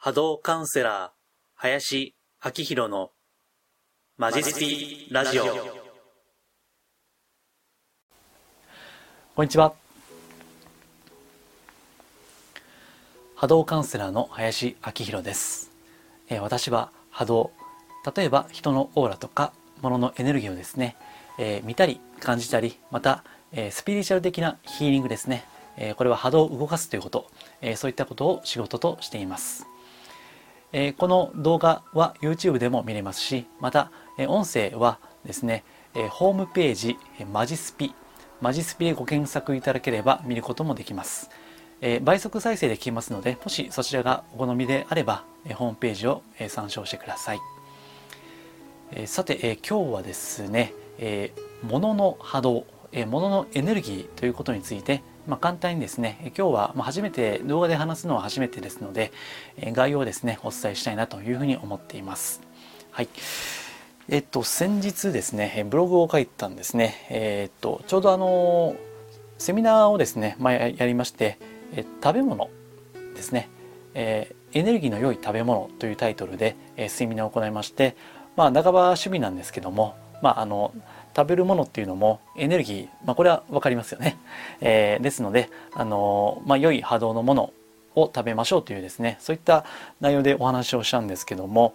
[0.00, 1.10] 波動カウンセラー、
[1.56, 2.14] 林
[2.44, 3.10] 明宏の
[4.16, 5.44] マジスピラジオ。
[9.34, 9.74] こんにちは。
[13.34, 15.72] 波動カウンセラーの林明宏です。
[16.28, 17.50] えー、私は波動、
[18.16, 19.52] 例えば人のオーラとか
[19.82, 20.94] 物のエネルギーをですね、
[21.40, 25.44] えー、見たり感じたり、また、えー、スピリチュアル的なヒーリングですね。
[25.76, 27.28] えこれは波動を動かすということ、
[27.60, 29.66] えそういったことを仕事としています。
[30.72, 37.94] えこの動画は YouTube でも見れますし、また、え音声はですね、えホームページ、えマジスピ、
[38.40, 41.30] マジスピでご検索いただければ見ることもできます。
[41.80, 47.40] え倍速再生で聞きますので、もしそちらがお好みであれば、えホームページを、え参照してください。
[48.92, 51.32] えさて、え今日はですね、え
[51.62, 59.12] 物の波動、え物のエネルギーということについて、まあ、簡単にですね今日は初めて動画で話すのは初めてですので
[59.62, 62.40] 概要をですねお伝えしたいなというふうに思っています。
[62.90, 63.08] はい
[64.08, 67.06] えっと先日ですねブログを書いたんですね。
[67.10, 68.74] えっとちょうどあの
[69.36, 71.38] セミナーをですね前やりまして
[71.72, 72.48] え食べ物
[73.14, 73.48] ですね、
[73.94, 77.96] えエネルギーの良い食べ物というタイトルで、えセミナーを行いまして
[78.36, 80.72] まあ半ば趣味なんですけどもまああの
[81.18, 84.16] 食べるものっていうのもエネルギー、まあ、これは分かりますよね。
[84.62, 87.52] えー、ですので、あのまあ、良い波動のもの
[87.96, 89.64] を食べましょうというですねそういった
[90.00, 91.74] 内容でお話をしたんですけども、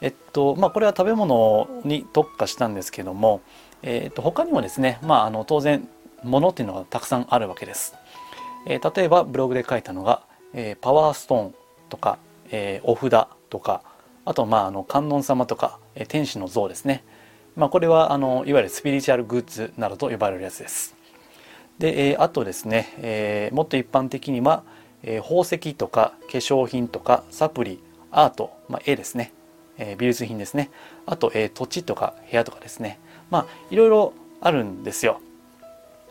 [0.00, 3.40] えっとまあ、これは食べ物に特化したんですけども、
[3.82, 5.88] えっと、他にもですね、まあ、あの当然
[6.22, 7.96] ものっていうのがたくさんあるわけです。
[8.66, 10.22] えー、例えばブログで書いたのが、
[10.54, 11.54] えー、パワーストーン
[11.88, 12.18] とか、
[12.50, 13.82] えー、お札とか
[14.24, 17.02] あとまああの観音様とか、えー、天使の像ですね
[17.56, 20.94] まあ、これはあのいわゆるスピリチュアルグッズなどと呼ばれるやつです。
[21.78, 24.62] で、えー、あとですね、えー、もっと一般的には、
[25.02, 29.32] えー、宝石とか化粧品とかサプリアート、まあ、絵ですね、
[29.78, 30.70] えー、美術品ですね
[31.06, 32.98] あと、えー、土地とか部屋とかですね
[33.30, 35.20] まあいろいろあるんですよ。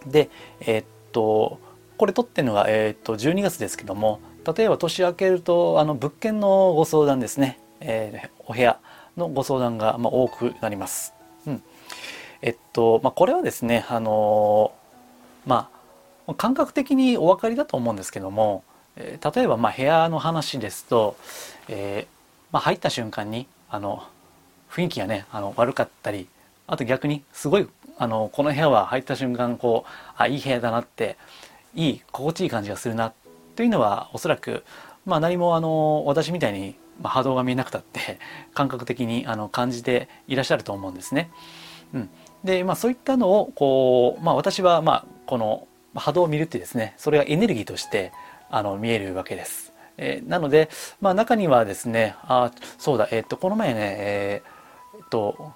[0.05, 0.29] で
[0.61, 1.59] えー、っと
[1.97, 4.19] これ撮ってるのが、えー、っと12月ですけども
[4.55, 8.79] 例えば年明けるとあの物件のご相談ですね、えー、お部屋
[9.17, 11.15] のご相談が、まあ、多くなります。
[11.47, 11.63] うん、
[12.41, 14.73] えっと、まあ、これはですね、あの
[15.45, 15.69] ま
[16.27, 18.63] あ、感覚的にお分かりだと思うんですけども、
[18.97, 21.15] え、例えばま部屋の話ですと、
[21.67, 22.15] えー
[22.51, 24.03] まあ、入った瞬間にあの
[24.71, 26.27] 雰囲気がねあの悪かったり
[26.67, 27.67] あと逆にすごい
[27.97, 31.17] あのこの部屋は入った瞬間こうあいい部屋だなって
[31.75, 33.13] いい心地いい感じがするな
[33.55, 34.63] というのはおそらく、
[35.05, 38.19] まあ、何もあの私みたいにまあ、波動が見えなくたって
[38.53, 41.29] 感覚的にあの感じていらっしゃると思うんですね。
[41.93, 42.09] うん、
[42.43, 48.11] で、まあ、そういったのをこう、まあ、私はまあこの波動を見るってですねそれがエネルギーとして
[48.49, 49.73] あの見えるわけです。
[49.97, 50.69] えー、なので、
[50.99, 55.53] まあ、中にはですねあそうだ、えー、っとこの前ね、えー、っと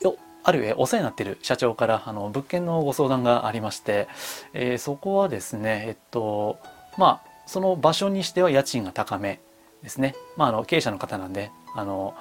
[0.00, 4.08] よあるお世話になっている社長からあの物件のご相談がありまして、
[4.52, 6.58] えー、そこはですねえっと
[6.96, 9.40] まあその場所にしては家賃が高め
[9.82, 12.14] ですね、まあ、あの経営者の方なんであの、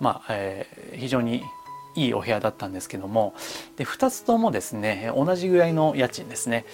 [0.00, 1.42] まあえー、非常に
[1.94, 3.34] いいお部屋だったんですけども。
[3.76, 6.64] で2つともですね同じぐらいの家賃ですね。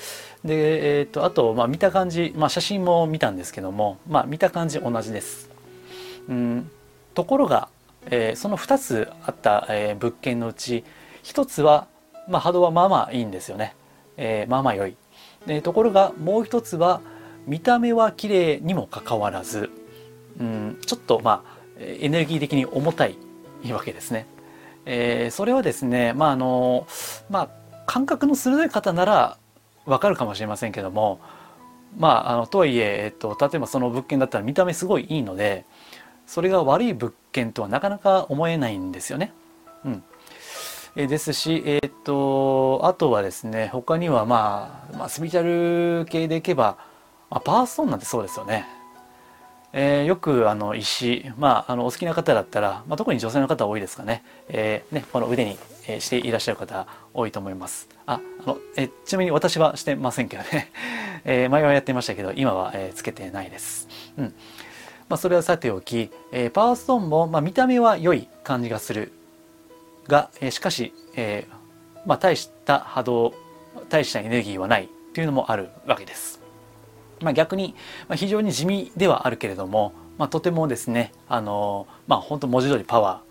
[0.45, 5.51] で、えーと、あと、まあ、見た感じ、まあ、写真も見たんですけども、まあ、見た感じ同じです。
[6.29, 6.71] うん。
[7.15, 7.69] ところが、
[8.07, 10.85] えー、その2つあった、えー、物件のうち
[11.25, 11.89] 1つは、
[12.29, 13.75] まあ、波動はまあまあいいんですよね、
[14.17, 14.97] えー、まあまあ良い。
[15.47, 17.01] でところがもう1つは
[17.47, 19.71] 見た目は綺麗にもかかわらず
[20.41, 23.17] うん、ちょっとまあエネルギー的に重たい
[23.73, 24.27] わけですね。
[24.87, 26.87] えー、それはですねまああの
[27.29, 27.49] まあ
[27.87, 29.39] 感覚の鋭い方なら
[29.87, 31.21] わかるかもしれませんけども
[31.97, 35.65] まああのとはいえ、えっと、例えばその物件だったら見た目すごいいいので
[36.27, 39.33] それが悪い物件とはなかなか思えないんですよね。
[39.85, 46.77] うん、ですし、えー、っとあとはですね他には、まあ、まあスピリチュアル系でいけば、
[47.31, 48.67] まあ、パーストーンなんてそうですよね。
[49.73, 57.89] えー、よくあの石、まあ、あのお好きな方だったら、まあ、特に女性の方多いですかね,、えー、ねこの腕に、えー、していらっしゃる方多いと思います。
[58.07, 60.71] ああの、えちなみに私はしてませんけどね、
[61.25, 64.35] え前はやってましたけど今は、えつけてないです、うん。
[65.09, 69.13] まあ、それはさておき、えパワーストーンも、まあ、見た目は良い感じがする
[70.07, 71.47] が、えしかし、え
[72.07, 73.35] まあ、大した波動
[73.89, 76.48] 大したエネルギーはないというのもあるわけです。
[77.21, 77.75] まあ、逆に、
[78.09, 83.23] まあ、非常に地味ではあるけれども、まあ、とてもですねあのまあ本当文字通りパワ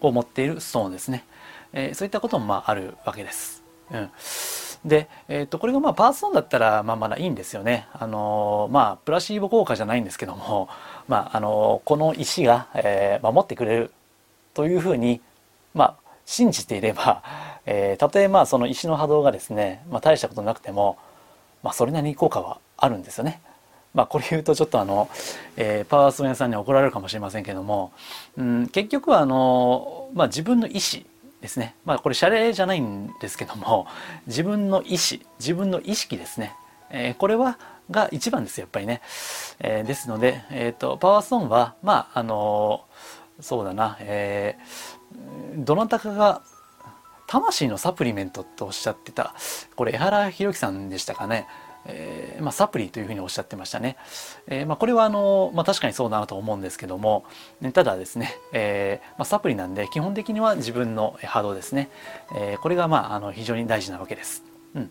[0.00, 1.24] ーを持っているストーンですね、
[1.72, 3.62] えー、そういったこともまああるわけです。
[3.92, 4.10] うん
[4.84, 7.88] で、えー、とこれがまあパーソンだったらまあまだいいんですよね。
[7.92, 10.68] あのまあプラシーボ効果じゃないんですけども、
[11.08, 13.92] まああのこの石が、えー、守ってくれる
[14.54, 15.20] というふうに
[15.74, 17.22] まあ信じていれば、
[17.66, 20.96] えー、たとえまあその石の波動がですね、まあ、大したことなくても、
[21.62, 23.40] まあ、それなりに効果はあるんですよね。
[23.94, 25.08] まあ、これ言うとちょっとあの、
[25.56, 27.92] えー、パワーストーン屋さんに怒られるかもしれませんけども、
[28.36, 31.02] うん、結局はあの、まあ、自分の意思
[31.40, 31.74] ですね。
[31.84, 33.86] まあこれ謝礼じゃないんですけども、
[34.26, 36.54] 自分の意思、自分の意識ですね。
[36.90, 37.58] えー、これは、
[37.90, 39.00] が一番です、やっぱりね。
[39.60, 42.84] えー、ですので、えっ、ー、と、パワーストーンは、まあ、あの
[43.40, 46.42] そうだな、えー、どなたかが、
[47.26, 49.34] 魂のサプリメントとおっしゃってた、
[49.76, 51.46] これ江原弘樹さんでしたかね。
[51.88, 53.96] えー、まあ、サプリというふうにおっしゃってましたね。
[54.46, 57.24] えー、まあ、これはあの、まあ、確かにそうだなと思うんですけども、
[57.60, 61.88] ね、ただですね、えー、まあ、サプリなんで基本的には自分の波動ですね、
[62.36, 64.44] えこれがまああの非常に大事なわけです。
[64.74, 64.90] うん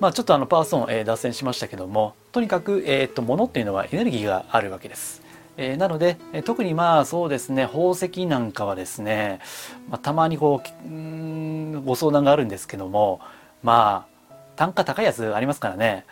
[0.00, 5.22] まあ、ちょっとあのパーソン、え脱線しましたけどもとにかく、えー、と物っていうのはエネルギーがあるわけです。
[5.56, 9.38] えー、なので、えー、特にまあそうですね宝石なんかはですね、
[9.88, 13.20] まあ、たまにこうご相談があるんですけども
[13.62, 14.13] まあ
[14.56, 16.04] 単価高いやつありますからね、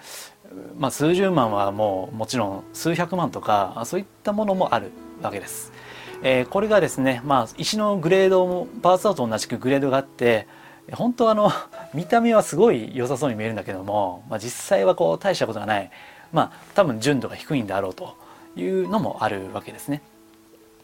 [0.77, 4.91] まあ、数十万はもうもちろん数百万とかそういったものもある
[5.23, 5.73] わけです。
[6.25, 10.47] えー、これがですね、まあ、石のグレードもパーツアウトと同じくグレードがあって
[10.93, 11.51] 本当はあの
[11.95, 15.91] 見た目はすごい良さそうに見えるんだけども、まあ、実際はこう大したことがない
[16.33, 18.17] まあ多分純度が低いんだろうと
[18.57, 20.01] いうのもあるわけですね。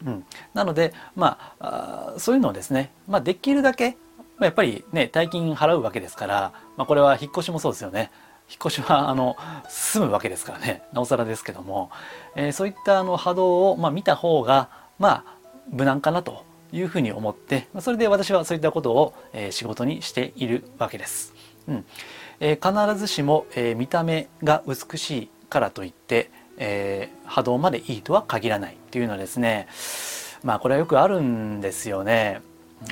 [0.05, 3.97] うん、なのでまあそういうのをですね、まあ、できるだけ
[4.39, 8.09] まあ、やっぱりね大金払うわけですから、まあ、これは引っ越しもそうですよね
[8.49, 9.37] 引っ越しはあの
[9.67, 11.91] 住むわけですからねなおさらですけども、
[12.35, 15.23] えー、そういったあの波動を、まあ、見た方がまあ
[15.69, 21.33] 無難かなというふうに思ってそれで私はそういったことを、えー、仕事にしているわけです。
[21.67, 21.85] うん
[22.39, 29.67] えー、必ずしも、えー、見た目が美しいからといって、えー、波動までいいとは限らないっていうのはですね
[30.43, 32.41] まあこれはよくあるんですよね。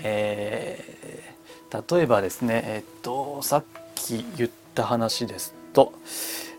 [0.03, 1.36] え
[1.71, 3.63] 例えばですねえっとさっ
[3.95, 5.93] き言った話ですと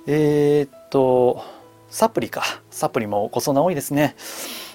[0.07, 1.43] えー、っと
[1.91, 2.43] サプリか。
[2.71, 4.15] サプリもご相談多いですね。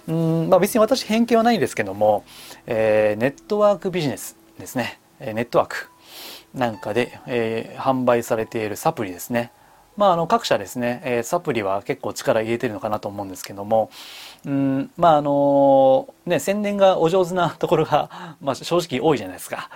[0.07, 2.25] うんまあ別に私偏見はないんですけども、
[2.65, 5.00] えー、ネットワークビジネスですね。
[5.19, 5.89] ネットワーク
[6.53, 9.51] なんかで、えー、販売されているサプリですね。
[9.95, 13.92] まあ、あの各社ですね、えー、サプリは結構力入れてるのかなと思うんですけども、
[14.45, 19.69] うんまああのね、宣伝がお上手なところが、 まあ、正直多いじゃないですか。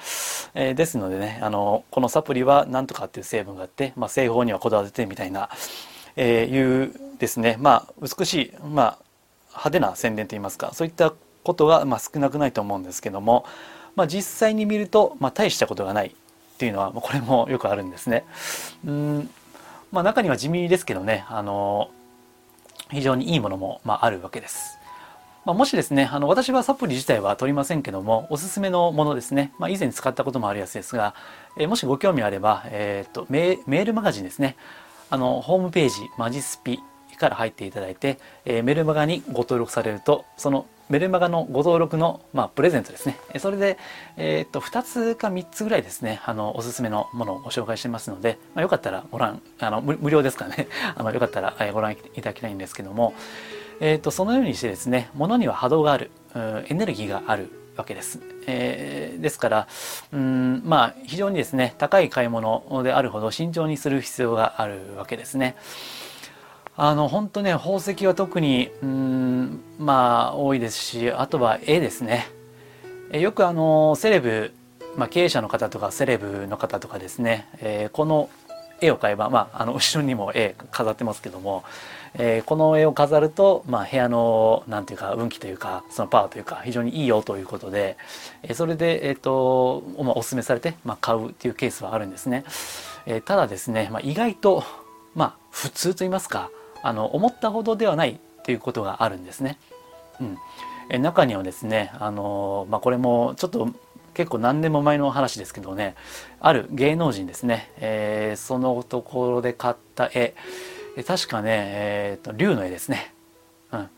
[0.56, 5.50] えー、ですのでね、あのこのサプリは何とかっていう成分があって、まあ、製法にはこだわってみたいな、
[6.16, 8.98] えー、いうですね、まあ、美しい、まあ、
[9.50, 13.46] 派手な宣伝といいますか、そういったことが、まあ、少なくないと思うんですけども、
[13.96, 16.12] まあ、実際に見ると、まあ、大したことがないっ
[16.58, 18.26] ていうのは、これもよくあるんですね。
[18.86, 19.30] うん
[19.92, 21.90] まあ、中には地味ですけどね、あの
[22.90, 24.78] 非常にいいものも、まあ、あるわけです。
[25.46, 31.16] まあ、もしですね、あの私はサプリ自体は取りませんけども、おすすめのものですね、まあ、以前使ったこともあるやつですが、
[31.58, 34.58] えー、もしご興味あれば、えーと、とメールマガジンですね、
[35.10, 36.80] あのホームページマジスピ
[37.18, 43.18] から入っていただいて、えー、メルマガにご登録されると、そのメルマガのご登録の、まあ、プレゼントですね。
[43.40, 43.78] それで、
[44.16, 53.14] えっ、と、2つか3つぐらいですね、あの、おすすめのものをご紹介してますので、まあ、よかったらご覧、あの、無料ですからね、 あの、よかったらご覧いただきたいんですけども、
[53.82, 58.20] えっ、と、そのようにしてですね、ものには波動がある、エネルギーがあるわけです。
[58.48, 59.68] えー、ですから、
[60.14, 65.56] うん、まあ、非常にですね、高い買い物であるほど慎重にする必要があるわけですね。
[66.80, 72.28] あの本当ね宝石は特にうんまあ多いですしあとは絵ですね
[73.12, 74.54] よくあのセレブ、
[74.96, 78.30] まあ、経営者の方とかセレブの方とかですね、えー、この
[78.80, 81.64] 絵を買えば、まあ、あの後ろにも絵飾ってますけども、
[82.14, 87.98] えー、この絵を飾ると、まあ、部屋のなんていうか運気というかそのパワーというか非常にいいよということで、
[88.44, 92.44] えー、それで、えーとまあ、お勧めされて、まあ、買うっていうケースはあるんですね。
[93.08, 94.64] えー、ただですね、まあ、意外と、
[95.16, 96.52] まあ、普通と言いますか
[96.88, 99.60] あの思ったほどではないっていうことがあるんですね。
[100.22, 100.38] うん、
[100.90, 103.68] え中にはですねあの、まあ、これもちょっと
[104.14, 105.96] 結構何年も前の話ですけどね
[106.40, 110.34] ある芸能人ですね、えー、そのところで買った絵。
[111.06, 113.14] 確かね、えーと、竜の絵ですね、
[113.72, 113.90] うん、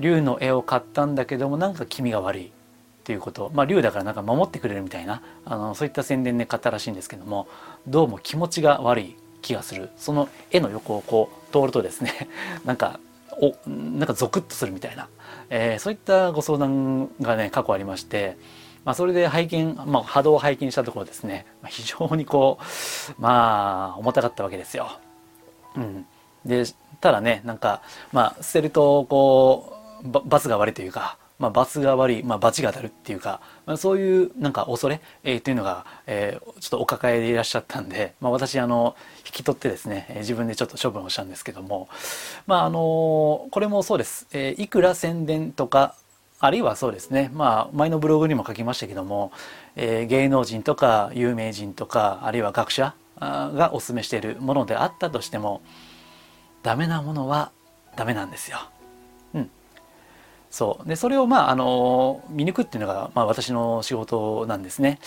[0.00, 2.50] 竜の絵を買ったんだけどもなんか気味が悪いっ
[3.04, 3.52] ていうこと。
[3.54, 7.46] まあ竜だからなんか守ってくれるみたいなあのそういった宣伝で買ったらしいんですけども
[7.86, 9.90] どうも気持ちが悪い気がする。
[9.96, 12.28] その絵の横をこう通るとですね
[12.64, 12.98] なんか
[13.32, 15.08] おなんかゾクッとするみたいな、
[15.50, 18.36] えー、そういったご相談がね過去ありまして
[18.84, 24.98] まあ、それで拝見、まあ、波動を拝見したところですね、ま、非常にこうまあ重たかったわけですよ。
[25.76, 26.06] うん、
[26.44, 26.64] で
[27.00, 27.82] ただねなんか
[28.12, 38.94] まあ捨てるとこう罰が悪いというかまあ、罰が悪い、まあ、罰が当たるっていうか、まあ、そういうなんか恐れ、えー、というのが、えー、ちょっとお抱えでいらっしゃったんで、まあ、私あの
[39.26, 41.88] 引き取ってですね、えー、自分でちょっと処分をしたんですけども
[42.46, 45.96] まああのこれもそうです、えー、いくら宣伝とか
[46.38, 49.32] あるいはそうですねまあ前のブログにも書きましたけども、
[49.74, 55.60] えー、芸能人とか有名人とかあるいは学者がお勧めしているものであったとしても
[56.62, 57.50] ダメなものは
[57.96, 58.58] ダメなんですよ。
[59.34, 59.50] うん。
[60.52, 60.88] そう。
[60.88, 64.98] でそれをまああの見抜くっていうのが、まあ、私の仕事なんですね、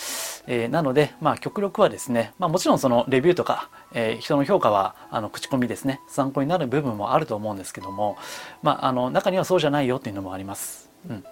[0.48, 6.00] えー、なのでまあ極力はですね、まあ、もちろんそのレビューとか、えー、人の評価はあの口コミですね。
[6.08, 8.18] 参考になる部分もあると思うんですけども、
[8.64, 11.24] まあ、あの中にはそうじゃないよっていうのもあります、うん、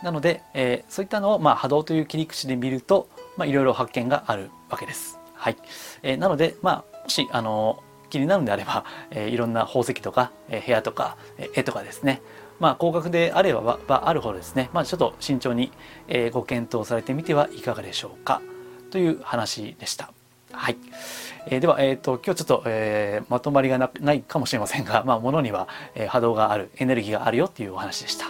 [0.00, 5.18] なので、えー、そういったのを、まあ、波動という切り口で見ると、まあ、いろいろ発見があるわけです。
[5.34, 5.56] はい、
[6.04, 12.22] えー、なのでまあもしあの気になるんであれば、えー、いろんな宝石とか、えー、部屋とか、えー、絵とかですね。
[12.58, 15.72] まあ、高額であればあるほどですね、まあ、ちょっと慎重に、
[16.08, 18.40] えー、ご検討されてみてはいかがでしょうか
[18.90, 20.12] という話でした。
[20.52, 20.76] はい。
[21.48, 28.26] えー、では、え、ー、と、今日ちょっと、えー、まとまりがないかもしれませんが、まあ、ものには、えー、波動がある、エネルギーがあるよっていうお話でした。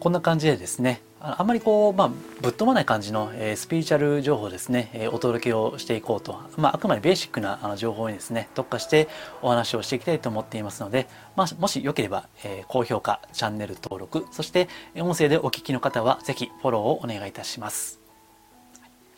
[0.00, 9.08] こんな感じでですね、あんまりこう、まあ、ぶっ飛ばない感じの、えー、スピリチュアル情報ですね、えー、お届けをしていこうと、まあ、あくまでベーシックなあの情報にですね、特化して
[9.42, 17.98] お話をしていきたいと思っていますので、まあ、もしよければ、えー、高評価、チャンネル登録、そして音声でお聞きの方はぜひフォローをお願いいたします。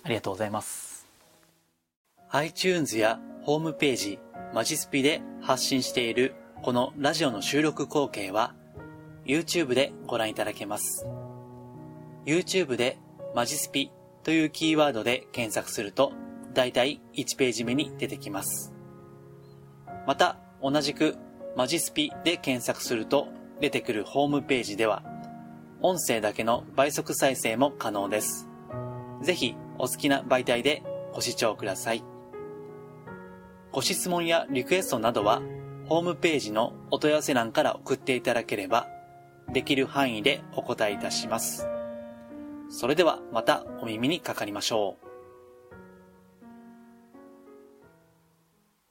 [0.03, 1.07] ありがとうございます。
[2.31, 4.19] iTunes やホームページ、
[4.55, 8.55] マジスピで発信しているこのラジオの収録光景は
[9.31, 11.07] YouTube でご覧いただけます。
[12.27, 12.99] YouTube で
[13.33, 13.93] マジスピ
[14.25, 16.13] というキーワードで検索すると、
[16.53, 18.75] だいたい1ページ目に出てきます。
[20.05, 21.17] また、同じく
[21.57, 23.29] マジスピで検索すると
[23.61, 25.05] 出てくるホームページでは、
[25.81, 28.49] 音声だけの倍速再生も可能です。
[29.23, 30.83] ぜひお好きな媒体で
[31.15, 32.03] ご視聴ください。
[33.71, 35.41] ご質問やリクエストなどは、
[35.87, 38.89] ホームページのお問い合わせ欄から送っていただければ、
[39.53, 41.67] できる範囲でお答えいたします。
[42.71, 45.10] それではまたお耳にかかりましょう。